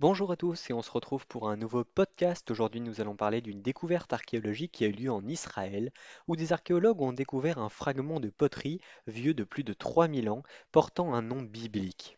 Bonjour 0.00 0.30
à 0.30 0.36
tous 0.36 0.70
et 0.70 0.72
on 0.72 0.80
se 0.80 0.92
retrouve 0.92 1.26
pour 1.26 1.48
un 1.48 1.56
nouveau 1.56 1.82
podcast. 1.82 2.48
Aujourd'hui 2.52 2.80
nous 2.80 3.00
allons 3.00 3.16
parler 3.16 3.40
d'une 3.40 3.62
découverte 3.62 4.12
archéologique 4.12 4.70
qui 4.70 4.84
a 4.84 4.86
eu 4.86 4.92
lieu 4.92 5.10
en 5.10 5.26
Israël, 5.26 5.90
où 6.28 6.36
des 6.36 6.52
archéologues 6.52 7.00
ont 7.00 7.12
découvert 7.12 7.58
un 7.58 7.68
fragment 7.68 8.20
de 8.20 8.30
poterie 8.30 8.80
vieux 9.08 9.34
de 9.34 9.42
plus 9.42 9.64
de 9.64 9.72
3000 9.72 10.30
ans 10.30 10.44
portant 10.70 11.14
un 11.14 11.22
nom 11.22 11.42
biblique. 11.42 12.17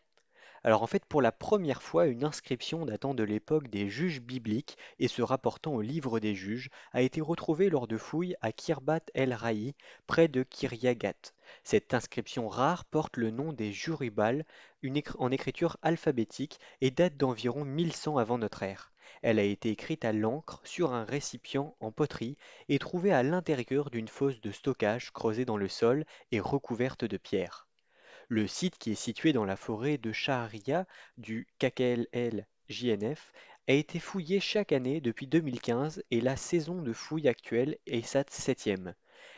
Alors 0.63 0.83
en 0.83 0.87
fait, 0.87 1.05
pour 1.05 1.23
la 1.23 1.31
première 1.31 1.81
fois, 1.81 2.05
une 2.05 2.23
inscription 2.23 2.85
datant 2.85 3.15
de 3.15 3.23
l'époque 3.23 3.67
des 3.67 3.89
juges 3.89 4.21
bibliques 4.21 4.77
et 4.99 5.07
se 5.07 5.23
rapportant 5.23 5.73
au 5.73 5.81
livre 5.81 6.19
des 6.19 6.35
juges 6.35 6.69
a 6.91 7.01
été 7.01 7.19
retrouvée 7.19 7.71
lors 7.71 7.87
de 7.87 7.97
fouilles 7.97 8.35
à 8.41 8.51
Kirbat 8.51 9.01
el-Ra'i, 9.15 9.73
près 10.05 10.27
de 10.27 10.43
Kiryagat. 10.43 11.33
Cette 11.63 11.95
inscription 11.95 12.47
rare 12.47 12.85
porte 12.85 13.17
le 13.17 13.31
nom 13.31 13.53
des 13.53 13.71
Jurubal 13.71 14.45
en 15.17 15.31
écriture 15.31 15.77
alphabétique 15.81 16.59
et 16.79 16.91
date 16.91 17.17
d'environ 17.17 17.65
1100 17.65 18.17
avant 18.17 18.37
notre 18.37 18.61
ère. 18.61 18.91
Elle 19.23 19.39
a 19.39 19.43
été 19.43 19.71
écrite 19.71 20.05
à 20.05 20.13
l'encre 20.13 20.61
sur 20.63 20.93
un 20.93 21.05
récipient 21.05 21.75
en 21.79 21.91
poterie 21.91 22.37
et 22.69 22.77
trouvée 22.77 23.11
à 23.11 23.23
l'intérieur 23.23 23.89
d'une 23.89 24.07
fosse 24.07 24.39
de 24.41 24.51
stockage 24.51 25.09
creusée 25.11 25.45
dans 25.45 25.57
le 25.57 25.67
sol 25.67 26.05
et 26.31 26.39
recouverte 26.39 27.03
de 27.03 27.17
pierres. 27.17 27.67
Le 28.31 28.47
site, 28.47 28.77
qui 28.77 28.91
est 28.91 28.95
situé 28.95 29.33
dans 29.33 29.43
la 29.43 29.57
forêt 29.57 29.97
de 29.97 30.13
Shahria 30.13 30.87
du 31.17 31.49
KKL-JNF, 31.59 33.33
a 33.67 33.73
été 33.73 33.99
fouillé 33.99 34.39
chaque 34.39 34.71
année 34.71 35.01
depuis 35.01 35.27
2015 35.27 36.01
et 36.11 36.21
la 36.21 36.37
saison 36.37 36.81
de 36.81 36.93
fouilles 36.93 37.27
actuelle 37.27 37.77
est 37.87 38.07
sa 38.07 38.23
septième. 38.29 38.95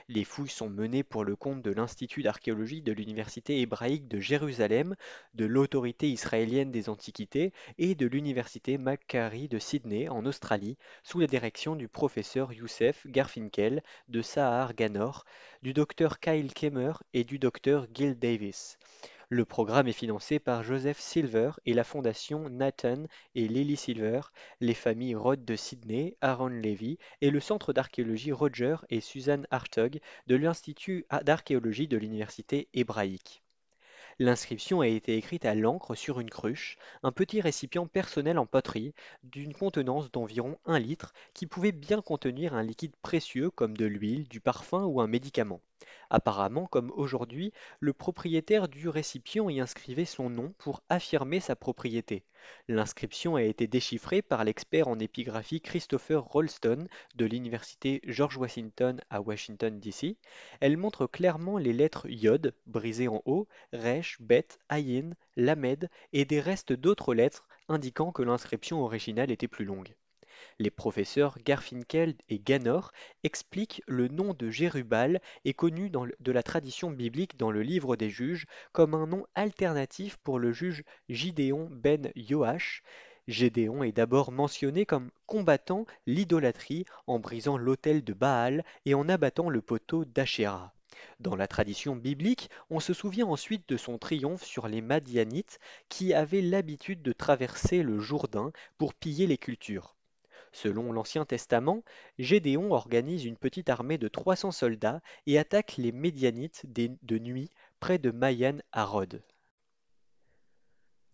Les 0.08 0.24
fouilles 0.24 0.50
sont 0.50 0.70
menées 0.70 1.04
pour 1.04 1.24
le 1.24 1.36
compte 1.36 1.62
de 1.62 1.72
l'Institut 1.72 2.24
d'archéologie 2.24 2.82
de 2.82 2.92
l'Université 2.92 3.62
hébraïque 3.62 4.08
de 4.08 4.20
Jérusalem, 4.20 4.96
de 5.34 5.46
l'Autorité 5.46 6.10
israélienne 6.10 6.72
des 6.72 6.90
Antiquités 6.90 7.54
et 7.78 7.96
de 7.96 8.06
l'Université 8.06 8.78
Macquarie 8.78 9.48
de 9.48 9.60
Sydney 9.60 10.10
en 10.10 10.26
Australie, 10.26 10.78
sous 11.04 11.20
la 11.20 11.28
direction 11.28 11.76
du 11.76 11.88
professeur 11.88 12.54
Youssef 12.54 13.08
Garfinkel 13.08 13.84
de 14.10 14.22
Sahar 14.22 14.74
Ganor, 14.74 15.26
du 15.62 15.74
docteur 15.74 16.20
Kyle 16.20 16.54
Kemmer 16.54 16.94
et 17.14 17.24
du 17.24 17.40
docteur 17.40 17.88
Gil 17.94 18.20
Davis. 18.20 18.78
Le 19.34 19.46
programme 19.46 19.88
est 19.88 19.94
financé 19.94 20.38
par 20.38 20.62
Joseph 20.62 21.00
Silver 21.00 21.54
et 21.66 21.74
la 21.74 21.84
fondation 21.84 22.50
Nathan 22.50 23.06
et 23.34 23.48
Lily 23.48 23.76
Silver, 23.76 24.22
les 24.62 24.76
familles 24.76 25.16
Rod 25.16 25.44
de 25.44 25.56
Sydney, 25.56 26.16
Aaron 26.22 26.50
Levy 26.50 27.00
et 27.20 27.32
le 27.32 27.40
centre 27.40 27.74
d'archéologie 27.74 28.32
Roger 28.32 28.76
et 28.92 29.02
Susan 29.02 29.42
Hartog 29.50 30.00
de 30.28 30.36
l'Institut 30.36 31.08
d'archéologie 31.24 31.88
de 31.88 31.98
l'Université 31.98 32.68
hébraïque. 32.76 33.42
L'inscription 34.20 34.82
a 34.82 34.88
été 34.88 35.18
écrite 35.18 35.46
à 35.46 35.56
l'encre 35.56 35.96
sur 35.96 36.20
une 36.20 36.30
cruche, 36.30 36.78
un 37.02 37.12
petit 37.12 37.42
récipient 37.42 37.88
personnel 37.88 38.38
en 38.38 38.46
poterie 38.46 38.94
d'une 39.24 39.56
contenance 39.56 40.12
d'environ 40.12 40.60
1 40.68 40.78
litre 40.78 41.12
qui 41.34 41.48
pouvait 41.48 41.72
bien 41.72 42.04
contenir 42.04 42.54
un 42.54 42.62
liquide 42.62 42.96
précieux 43.02 43.50
comme 43.50 43.76
de 43.76 43.86
l'huile, 43.86 44.28
du 44.28 44.42
parfum 44.42 44.84
ou 44.84 45.02
un 45.02 45.08
médicament. 45.08 45.60
Apparemment, 46.10 46.68
comme 46.68 46.92
aujourd'hui, 46.96 47.52
le 47.80 47.94
propriétaire 47.94 48.68
du 48.68 48.90
récipient 48.90 49.50
y 49.50 49.60
inscrivait 49.60 50.06
son 50.06 50.30
nom 50.30 50.54
pour 50.58 50.84
affirmer 50.90 51.40
sa 51.40 51.56
propriété. 51.56 52.24
L'inscription 52.68 53.36
a 53.36 53.44
été 53.44 53.68
déchiffrée 53.68 54.22
par 54.22 54.44
l'expert 54.44 54.88
en 54.88 55.00
épigraphie 55.00 55.62
Christopher 55.62 56.24
Rolston 56.24 56.88
de 57.16 57.26
l'université 57.26 58.02
George 58.06 58.38
Washington 58.38 59.00
à 59.10 59.22
Washington, 59.22 59.80
D.C. 59.80 60.18
Elle 60.60 60.78
montre 60.78 61.08
clairement 61.08 61.58
les 61.58 61.74
lettres 61.74 62.10
Yod, 62.10 62.54
brisées 62.66 63.08
en 63.08 63.22
haut, 63.26 63.48
Resh, 63.72 64.18
Bet, 64.20 64.48
Ayin, 64.70 65.12
Lamed 65.38 65.90
et 66.12 66.26
des 66.26 66.42
restes 66.42 66.74
d'autres 66.74 67.14
lettres 67.14 67.48
indiquant 67.70 68.12
que 68.12 68.24
l'inscription 68.24 68.84
originale 68.84 69.32
était 69.32 69.48
plus 69.48 69.66
longue. 69.66 69.96
Les 70.60 70.72
professeurs 70.72 71.38
Garfinkel 71.46 72.16
et 72.30 72.40
Ganor 72.40 72.92
expliquent 73.24 73.82
le 73.88 74.08
nom 74.08 74.34
de 74.34 74.50
Jérubal 74.50 75.22
est 75.46 75.54
connu 75.54 75.90
de 75.90 76.32
la 76.32 76.44
tradition 76.44 76.92
biblique 76.92 77.38
dans 77.38 77.52
le 77.52 77.62
livre 77.62 77.96
des 77.96 78.10
juges 78.10 78.46
comme 78.72 78.94
un 78.94 79.08
nom 79.08 79.26
alternatif 79.36 80.18
pour 80.18 80.40
le 80.40 80.52
juge 80.52 80.84
Gidéon 81.10 81.70
ben 81.72 82.12
Yoash. 82.16 82.84
Gédéon 83.28 83.84
est 83.84 83.94
d'abord 83.94 84.34
mentionné 84.34 84.86
comme 84.86 85.10
combattant 85.28 85.86
l'idolâtrie 86.06 86.86
en 87.08 87.20
brisant 87.20 87.58
l'autel 87.58 88.04
de 88.04 88.12
Baal 88.12 88.66
et 88.86 88.94
en 88.96 89.08
abattant 89.08 89.50
le 89.50 89.62
poteau 89.62 90.04
d'Achéra. 90.04 90.74
Dans 91.20 91.36
la 91.36 91.48
tradition 91.48 91.96
biblique, 91.96 92.50
on 92.70 92.80
se 92.80 92.94
souvient 92.94 93.28
ensuite 93.28 93.68
de 93.70 93.78
son 93.78 93.98
triomphe 93.98 94.44
sur 94.44 94.68
les 94.68 94.82
Madianites 94.82 95.60
qui 95.90 96.14
avaient 96.14 96.42
l'habitude 96.42 97.02
de 97.02 97.14
traverser 97.14 97.82
le 97.82 98.00
Jourdain 98.00 98.52
pour 98.78 98.94
piller 98.94 99.26
les 99.26 99.38
cultures. 99.38 99.96
Selon 100.54 100.94
l'Ancien 100.94 101.26
Testament, 101.26 101.84
Gédéon 102.20 102.72
organise 102.72 103.26
une 103.26 103.38
petite 103.38 103.70
armée 103.70 103.98
de 103.98 104.08
300 104.08 104.52
soldats 104.52 105.02
et 105.26 105.40
attaque 105.40 105.78
les 105.78 105.92
Médianites 105.92 106.64
de 106.68 107.18
nuit 107.18 107.50
près 107.80 107.98
de 107.98 108.12
Mayan 108.12 108.60
à 108.72 108.86
Rhodes. 108.86 109.24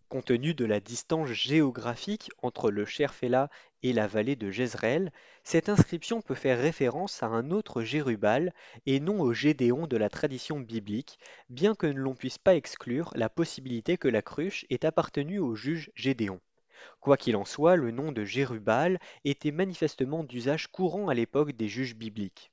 Compte 0.09 0.25
tenu 0.25 0.53
de 0.53 0.65
la 0.65 0.81
distance 0.81 1.29
géographique 1.29 2.31
entre 2.41 2.69
le 2.69 2.83
Sherfela 2.83 3.49
et 3.81 3.93
la 3.93 4.07
vallée 4.07 4.35
de 4.35 4.51
Jezreel, 4.51 5.11
cette 5.43 5.69
inscription 5.69 6.21
peut 6.21 6.35
faire 6.35 6.59
référence 6.59 7.23
à 7.23 7.27
un 7.27 7.51
autre 7.51 7.81
Jérubal 7.83 8.53
et 8.85 8.99
non 8.99 9.21
au 9.21 9.33
Gédéon 9.33 9.87
de 9.87 9.97
la 9.97 10.09
tradition 10.09 10.59
biblique, 10.59 11.17
bien 11.49 11.75
que 11.75 11.87
l'on 11.87 12.13
puisse 12.13 12.39
pas 12.39 12.55
exclure 12.55 13.11
la 13.15 13.29
possibilité 13.29 13.97
que 13.97 14.09
la 14.09 14.21
cruche 14.21 14.65
ait 14.69 14.83
appartenu 14.83 15.39
au 15.39 15.55
juge 15.55 15.91
Gédéon. 15.95 16.41
Quoi 16.99 17.17
qu'il 17.17 17.35
en 17.35 17.45
soit, 17.45 17.75
le 17.75 17.91
nom 17.91 18.11
de 18.11 18.25
Jérubal 18.25 18.99
était 19.25 19.51
manifestement 19.51 20.23
d'usage 20.23 20.67
courant 20.67 21.07
à 21.07 21.13
l'époque 21.13 21.53
des 21.53 21.67
juges 21.67 21.95
bibliques. 21.95 22.51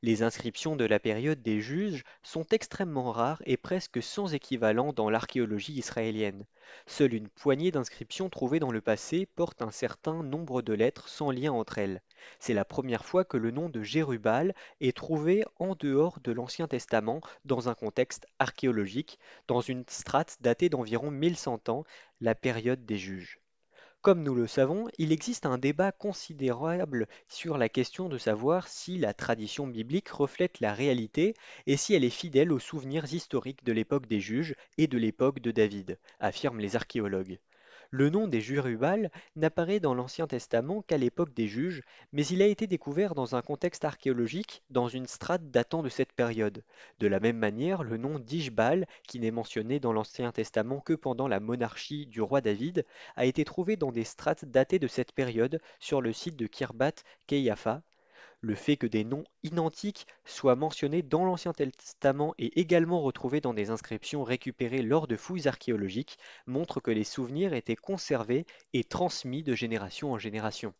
Les 0.00 0.22
inscriptions 0.22 0.76
de 0.76 0.84
la 0.84 1.00
période 1.00 1.42
des 1.42 1.60
juges 1.60 2.04
sont 2.22 2.46
extrêmement 2.52 3.10
rares 3.10 3.42
et 3.46 3.56
presque 3.56 4.00
sans 4.00 4.32
équivalent 4.32 4.92
dans 4.92 5.10
l'archéologie 5.10 5.72
israélienne. 5.72 6.46
Seule 6.86 7.14
une 7.14 7.28
poignée 7.28 7.72
d'inscriptions 7.72 8.28
trouvées 8.28 8.60
dans 8.60 8.70
le 8.70 8.80
passé 8.80 9.26
porte 9.26 9.60
un 9.60 9.72
certain 9.72 10.22
nombre 10.22 10.62
de 10.62 10.72
lettres 10.72 11.08
sans 11.08 11.32
lien 11.32 11.50
entre 11.50 11.78
elles. 11.78 12.00
C'est 12.38 12.54
la 12.54 12.64
première 12.64 13.04
fois 13.04 13.24
que 13.24 13.36
le 13.36 13.50
nom 13.50 13.68
de 13.68 13.82
Jérubal 13.82 14.54
est 14.80 14.96
trouvé 14.96 15.44
en 15.56 15.74
dehors 15.74 16.20
de 16.20 16.30
l'Ancien 16.30 16.68
Testament 16.68 17.20
dans 17.44 17.68
un 17.68 17.74
contexte 17.74 18.28
archéologique, 18.38 19.18
dans 19.48 19.62
une 19.62 19.82
strate 19.88 20.36
datée 20.40 20.68
d'environ 20.68 21.10
1100 21.10 21.68
ans, 21.70 21.82
la 22.20 22.36
période 22.36 22.86
des 22.86 22.98
juges. 22.98 23.40
Comme 24.00 24.24
nous 24.24 24.34
le 24.34 24.48
savons, 24.48 24.88
il 24.98 25.12
existe 25.12 25.46
un 25.46 25.56
débat 25.56 25.92
considérable 25.92 27.06
sur 27.28 27.56
la 27.58 27.68
question 27.68 28.08
de 28.08 28.18
savoir 28.18 28.66
si 28.66 28.98
la 28.98 29.14
tradition 29.14 29.68
biblique 29.68 30.08
reflète 30.08 30.58
la 30.58 30.74
réalité 30.74 31.34
et 31.66 31.76
si 31.76 31.94
elle 31.94 32.02
est 32.02 32.10
fidèle 32.10 32.50
aux 32.50 32.58
souvenirs 32.58 33.12
historiques 33.12 33.62
de 33.62 33.72
l'époque 33.72 34.06
des 34.06 34.20
juges 34.20 34.56
et 34.78 34.88
de 34.88 34.98
l'époque 34.98 35.38
de 35.38 35.52
David, 35.52 36.00
affirment 36.18 36.58
les 36.58 36.74
archéologues. 36.74 37.38
Le 37.90 38.10
nom 38.10 38.28
des 38.28 38.42
Jurubal 38.42 39.10
n'apparaît 39.34 39.80
dans 39.80 39.94
l'Ancien 39.94 40.26
Testament 40.26 40.82
qu'à 40.82 40.98
l'époque 40.98 41.32
des 41.32 41.48
juges, 41.48 41.80
mais 42.12 42.26
il 42.26 42.42
a 42.42 42.46
été 42.46 42.66
découvert 42.66 43.14
dans 43.14 43.34
un 43.34 43.40
contexte 43.40 43.82
archéologique 43.82 44.62
dans 44.68 44.88
une 44.88 45.06
strate 45.06 45.50
datant 45.50 45.82
de 45.82 45.88
cette 45.88 46.12
période. 46.12 46.62
De 46.98 47.06
la 47.06 47.18
même 47.18 47.38
manière, 47.38 47.82
le 47.82 47.96
nom 47.96 48.18
d'Ishbal, 48.18 48.86
qui 49.06 49.20
n'est 49.20 49.30
mentionné 49.30 49.80
dans 49.80 49.94
l'Ancien 49.94 50.32
Testament 50.32 50.80
que 50.80 50.92
pendant 50.92 51.28
la 51.28 51.40
monarchie 51.40 52.04
du 52.04 52.20
roi 52.20 52.42
David, 52.42 52.84
a 53.16 53.24
été 53.24 53.46
trouvé 53.46 53.76
dans 53.76 53.90
des 53.90 54.04
strates 54.04 54.44
datées 54.44 54.78
de 54.78 54.86
cette 54.86 55.12
période 55.12 55.58
sur 55.80 56.02
le 56.02 56.12
site 56.12 56.36
de 56.36 56.46
Kirbat 56.46 56.92
Keyafa, 57.26 57.80
le 58.40 58.54
fait 58.54 58.76
que 58.76 58.86
des 58.86 59.02
noms 59.04 59.24
identiques 59.42 60.06
soient 60.24 60.54
mentionnés 60.54 61.02
dans 61.02 61.24
l'Ancien 61.24 61.52
Testament 61.52 62.34
et 62.38 62.60
également 62.60 63.00
retrouvés 63.02 63.40
dans 63.40 63.54
des 63.54 63.70
inscriptions 63.70 64.22
récupérées 64.22 64.82
lors 64.82 65.08
de 65.08 65.16
fouilles 65.16 65.48
archéologiques 65.48 66.18
montre 66.46 66.80
que 66.80 66.90
les 66.92 67.04
souvenirs 67.04 67.52
étaient 67.52 67.74
conservés 67.76 68.46
et 68.72 68.84
transmis 68.84 69.42
de 69.42 69.54
génération 69.54 70.12
en 70.12 70.18
génération. 70.18 70.72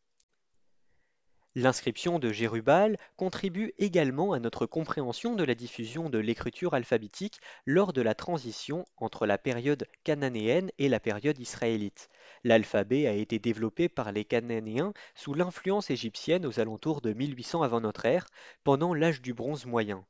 L'inscription 1.61 2.21
de 2.21 2.31
Jérubal 2.31 2.97
contribue 3.17 3.73
également 3.79 4.33
à 4.33 4.39
notre 4.39 4.65
compréhension 4.65 5.35
de 5.35 5.43
la 5.43 5.57
diffusion 5.57 6.09
de 6.09 6.19
l'écriture 6.19 6.73
alphabétique 6.73 7.41
lors 7.67 7.93
de 7.93 8.01
la 8.01 8.15
transition 8.15 8.85
entre 8.97 9.27
la 9.27 9.39
période 9.39 9.85
cananéenne 10.05 10.71
et 10.79 10.89
la 10.89 11.01
période 11.01 11.37
israélite. 11.41 12.11
L'alphabet 12.45 13.09
a 13.09 13.13
été 13.13 13.41
développé 13.41 13.89
par 13.89 14.13
les 14.13 14.25
Cananéens 14.25 14.93
sous 15.17 15.35
l'influence 15.35 15.91
égyptienne 15.91 16.47
aux 16.47 16.61
alentours 16.61 17.01
de 17.01 17.13
1800 17.13 17.63
avant 17.63 17.81
notre 17.81 18.07
ère, 18.07 18.27
pendant 18.63 18.95
l'âge 18.95 19.21
du 19.21 19.35
bronze 19.35 19.67
moyen. 19.67 20.05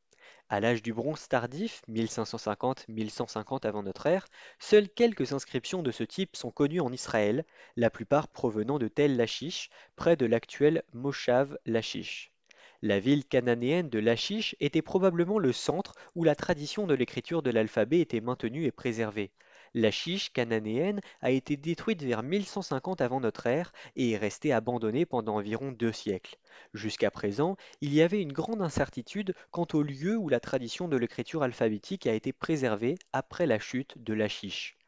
À 0.51 0.61
l'âge 0.61 0.83
du 0.83 0.95
bronze 0.95 1.29
tardif, 1.29 1.83
1550-1150 1.91 3.67
avant 3.67 3.83
notre 3.83 4.07
ère, 4.07 4.27
seules 4.59 4.89
quelques 4.89 5.35
inscriptions 5.35 5.83
de 5.83 5.91
ce 5.91 6.05
type 6.05 6.37
sont 6.37 6.51
connues 6.51 6.81
en 6.81 6.91
Israël, 6.91 7.45
la 7.77 7.91
plupart 7.91 8.29
provenant 8.29 8.79
de 8.79 8.89
Tel 8.89 9.19
Lachish, 9.19 9.69
près 9.95 10.17
de 10.17 10.25
l'actuel 10.25 10.85
Moshav 10.95 11.59
Lachish. 11.67 12.33
La 12.81 12.99
ville 12.99 13.27
cananéenne 13.27 13.91
de 13.91 13.99
Lachish 13.99 14.57
était 14.59 14.81
probablement 14.81 15.39
le 15.39 15.53
centre 15.53 15.93
où 16.15 16.25
la 16.25 16.35
tradition 16.35 16.87
de 16.87 16.95
l'écriture 16.95 17.43
de 17.43 17.51
l'alphabet 17.51 18.01
était 18.01 18.23
maintenue 18.23 18.65
et 18.65 18.73
préservée. 18.73 19.33
La 19.75 19.91
chiche 19.91 20.33
cananéenne 20.33 21.01
a 21.21 21.31
été 21.31 21.57
détruite 21.57 22.03
vers 22.03 22.23
1150 22.23 23.01
avant 23.01 23.21
notre 23.21 23.47
ère 23.47 23.73
et 23.97 24.13
est 24.13 24.17
restée 24.17 24.53
abandonnée 24.53 25.05
pendant 25.05 25.37
environ 25.37 25.73
deux 25.73 25.93
siècles. 25.93 26.37
Jusqu'à 26.75 27.11
présent, 27.11 27.57
il 27.81 27.93
y 27.93 28.01
avait 28.01 28.23
une 28.23 28.33
grande 28.33 28.63
incertitude 28.63 29.35
quant 29.51 29.67
au 29.75 29.83
lieu 29.83 30.17
où 30.17 30.29
la 30.29 30.41
tradition 30.41 30.89
de 30.89 30.97
l'écriture 30.97 31.43
alphabétique 31.43 32.07
a 32.07 32.15
été 32.15 32.33
préservée 32.33 32.97
après 33.13 33.47
la 33.47 33.59
chute 33.59 34.03
de 34.03 34.15
Lachish. 34.15 34.79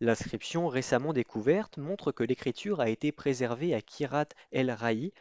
L'inscription 0.00 0.68
récemment 0.68 1.12
découverte 1.12 1.78
montre 1.78 2.12
que 2.12 2.24
l'écriture 2.24 2.80
a 2.80 2.90
été 2.90 3.12
préservée 3.12 3.74
à 3.74 3.80
Kirat 3.80 4.28
el-Ra'i, 4.52 5.12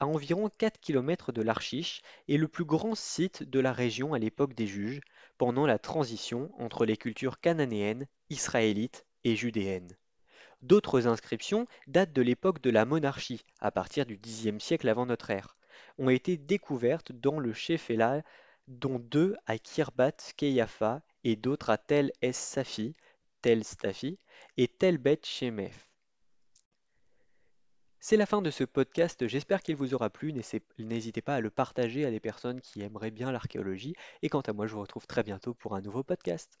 à 0.00 0.06
environ 0.06 0.50
4 0.56 0.80
km 0.80 1.32
de 1.32 1.42
Lachish 1.42 2.02
et 2.28 2.38
le 2.38 2.48
plus 2.48 2.64
grand 2.64 2.94
site 2.94 3.42
de 3.42 3.60
la 3.60 3.72
région 3.72 4.14
à 4.14 4.18
l'époque 4.18 4.54
des 4.54 4.66
juges, 4.66 5.00
pendant 5.36 5.66
la 5.66 5.78
transition 5.78 6.50
entre 6.58 6.86
les 6.86 6.96
cultures 6.96 7.40
cananéennes, 7.40 8.06
israélites 8.30 9.06
et 9.24 9.36
judéennes. 9.36 9.96
D'autres 10.62 11.06
inscriptions 11.06 11.66
datent 11.86 12.12
de 12.12 12.22
l'époque 12.22 12.60
de 12.60 12.70
la 12.70 12.84
monarchie, 12.84 13.44
à 13.60 13.70
partir 13.70 14.06
du 14.06 14.18
Xe 14.18 14.58
siècle 14.58 14.88
avant 14.88 15.06
notre 15.06 15.30
ère, 15.30 15.56
ont 15.98 16.10
été 16.10 16.36
découvertes 16.36 17.12
dans 17.12 17.38
le 17.38 17.52
Shephelah, 17.52 18.22
dont 18.68 18.98
deux 18.98 19.36
à 19.46 19.58
Kirbat 19.58 20.16
Keyafa 20.36 21.02
et 21.24 21.36
d'autres 21.36 21.70
à 21.70 21.78
Tel 21.78 22.10
es-Safi, 22.22 22.96
Tel 23.42 23.64
Stafi 23.64 24.18
et 24.56 24.68
Tel 24.68 24.98
Bet 24.98 25.20
Shemef. 25.22 25.90
C'est 28.00 28.16
la 28.16 28.26
fin 28.26 28.40
de 28.40 28.50
ce 28.50 28.64
podcast, 28.64 29.26
j'espère 29.26 29.62
qu'il 29.62 29.76
vous 29.76 29.94
aura 29.94 30.10
plu, 30.10 30.32
n'hésitez 30.78 31.22
pas 31.22 31.34
à 31.34 31.40
le 31.40 31.50
partager 31.50 32.04
à 32.04 32.10
des 32.10 32.20
personnes 32.20 32.60
qui 32.60 32.82
aimeraient 32.82 33.10
bien 33.10 33.32
l'archéologie, 33.32 33.94
et 34.22 34.28
quant 34.28 34.42
à 34.42 34.52
moi 34.52 34.66
je 34.66 34.74
vous 34.74 34.80
retrouve 34.80 35.06
très 35.06 35.22
bientôt 35.22 35.54
pour 35.54 35.74
un 35.74 35.80
nouveau 35.80 36.04
podcast. 36.04 36.60